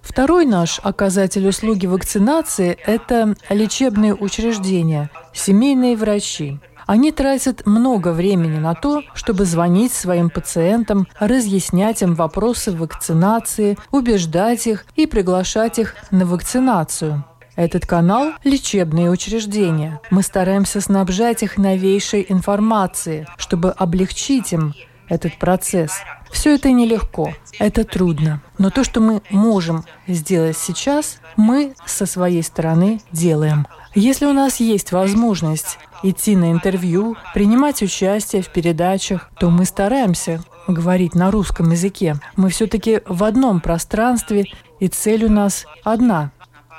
[0.00, 6.60] Второй наш оказатель услуги вакцинации– это лечебные учреждения, семейные врачи.
[6.86, 14.66] Они тратят много времени на то, чтобы звонить своим пациентам, разъяснять им вопросы вакцинации, убеждать
[14.68, 17.24] их и приглашать их на вакцинацию.
[17.54, 20.00] Этот канал– лечебные учреждения.
[20.10, 24.74] Мы стараемся снабжать их новейшей информацией, чтобы облегчить им
[25.08, 25.92] этот процесс.
[26.30, 28.42] Все это нелегко, это трудно.
[28.56, 33.66] Но то, что мы можем сделать сейчас, мы со своей стороны делаем.
[33.94, 40.42] Если у нас есть возможность идти на интервью, принимать участие в передачах, то мы стараемся
[40.66, 42.16] говорить на русском языке.
[42.36, 44.46] Мы все-таки в одном пространстве,
[44.80, 46.32] и цель у нас одна.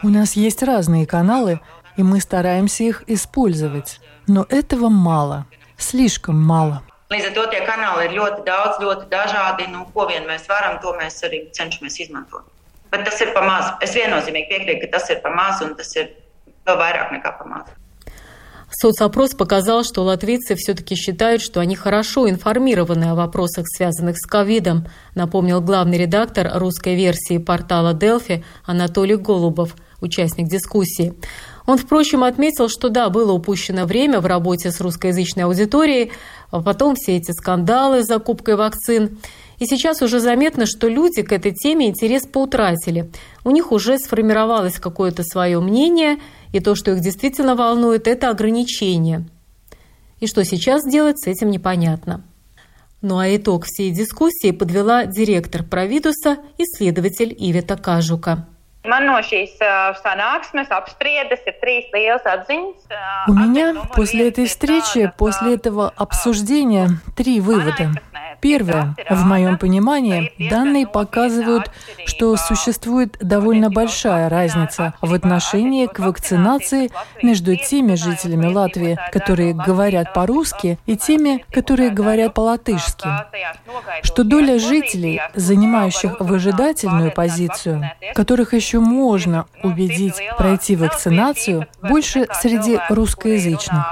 [0.04, 1.62] У нас есть разные каналы,
[1.96, 4.02] и мы стараемся их использовать.
[4.28, 5.46] Но этого мало,
[5.78, 6.84] слишком мало.
[7.10, 9.68] Līdz ar to tie kanāli ir ļoti daudz, ļoti dažādi.
[9.72, 12.44] Nu, ko vien mēs varam, to mēs arī cenšamies izmantot.
[12.92, 13.70] Bet tas ir par maz.
[13.86, 16.10] Es viennozīmīgi piekrītu, ka tas ir par maz un tas ir
[16.68, 17.72] vēl vairāk nekā par maz.
[18.76, 24.88] Соцопрос показал, что латвийцы все-таки считают, что они хорошо информированы о вопросах, связанных с ковидом,
[25.14, 31.14] напомнил главный редактор русской версии портала «Делфи» Анатолий Голубов, участник дискуссии.
[31.66, 36.12] Он, впрочем, отметил, что да, было упущено время в работе с русскоязычной аудиторией,
[36.52, 39.18] а потом все эти скандалы с закупкой вакцин.
[39.60, 43.10] И сейчас уже заметно, что люди к этой теме интерес поутратили.
[43.46, 46.20] У них уже сформировалось какое-то свое мнение,
[46.52, 49.26] и то, что их действительно волнует, это ограничения.
[50.20, 52.24] И что сейчас делать, с этим непонятно.
[53.02, 58.48] Ну а итог всей дискуссии подвела директор Провидуса, исследователь Ивета Кажука.
[63.28, 67.92] У меня после этой встречи, после этого обсуждения, три вывода.
[68.44, 68.94] Первое.
[69.10, 71.72] В моем понимании, данные показывают,
[72.06, 76.92] что существует довольно большая разница в отношении к вакцинации
[77.22, 83.08] между теми жителями Латвии, которые говорят по-русски, и теми, которые говорят по-латышски.
[84.02, 93.86] Что доля жителей, занимающих выжидательную позицию, которых еще можно убедить пройти вакцинацию, больше среди русскоязычных.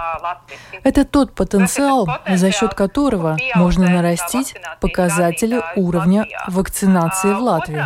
[0.84, 4.40] Это тот потенциал, за счет которого можно нарастить
[4.79, 7.83] показатели уровня вакцинации в Латвии.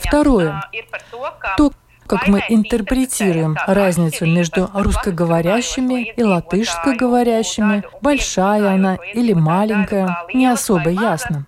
[0.00, 0.62] Второе.
[1.56, 1.72] То,
[2.06, 11.46] как мы интерпретируем разницу между русскоговорящими и латышскоговорящими, большая она или маленькая, не особо ясно.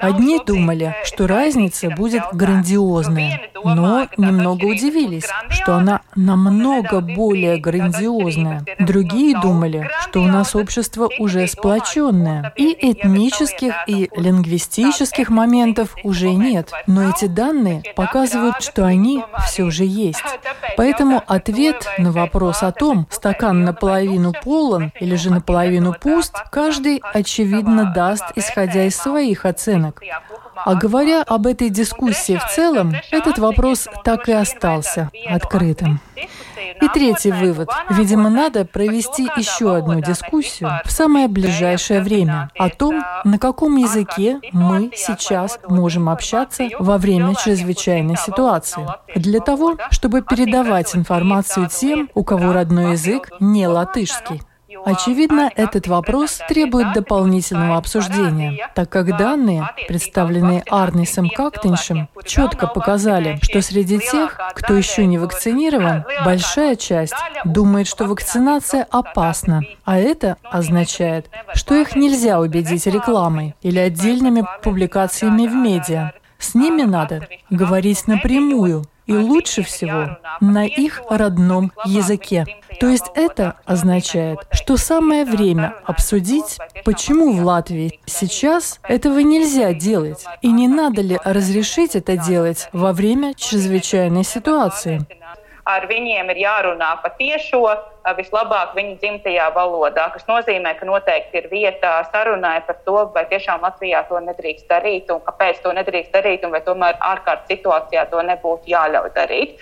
[0.00, 8.64] Одни думали, что разница будет грандиозная, но немного удивились, что она намного более грандиозная.
[8.78, 16.70] Другие думали, что у нас общество уже сплоченное, и этнических и лингвистических моментов уже нет.
[16.86, 20.22] Но эти данные показывают, что они все же есть.
[20.76, 27.92] Поэтому ответ на вопрос о том, стакан наполовину полон или же наполовину пуст, каждый, очевидно,
[27.94, 29.87] даст, исходя из своих оценок.
[30.56, 36.00] А говоря об этой дискуссии в целом, этот вопрос так и остался открытым.
[36.80, 37.68] И третий вывод.
[37.90, 44.40] Видимо, надо провести еще одну дискуссию в самое ближайшее время о том, на каком языке
[44.52, 48.86] мы сейчас можем общаться во время чрезвычайной ситуации.
[49.14, 54.42] Для того, чтобы передавать информацию тем, у кого родной язык не латышский.
[54.84, 63.60] Очевидно, этот вопрос требует дополнительного обсуждения, так как данные, представленные Арнисом Кактеншем, четко показали, что
[63.62, 67.14] среди тех, кто еще не вакцинирован, большая часть
[67.44, 75.46] думает, что вакцинация опасна, а это означает, что их нельзя убедить рекламой или отдельными публикациями
[75.46, 76.12] в медиа.
[76.38, 82.46] С ними надо говорить напрямую, и лучше всего на их родном языке.
[82.78, 90.24] То есть это означает, что самое время обсудить, почему в Латвии сейчас этого нельзя делать,
[90.42, 95.06] и не надо ли разрешить это делать во время чрезвычайной ситуации
[95.68, 97.60] ar viņiem ir jārunā pa tiešo,
[98.16, 103.64] vislabāk viņu dzimtajā valodā, kas nozīmē, ka noteikti ir vieta sarunai par to, vai tiešām
[103.66, 108.24] Latvijā to nedrīkst darīt un kāpēc to nedrīkst darīt un vai tomēr ārkārtas situācijā to
[108.32, 109.58] nebūtu jāļauj darīt.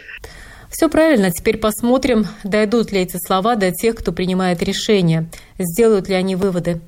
[0.70, 1.30] Все правильно.
[1.30, 5.26] Теперь посмотрим, дойдут ли эти слова до тех, кто принимает решения,
[5.58, 6.80] сделают ли они выводы.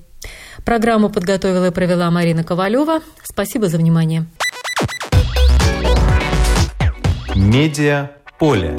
[0.64, 3.00] Программу подготовила и провела Марина Ковалева.
[3.22, 4.26] Спасибо за внимание.
[7.34, 8.78] Медиа поле